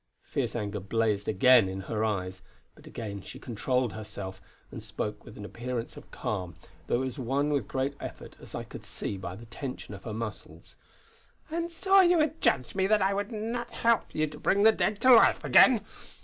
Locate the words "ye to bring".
14.15-14.63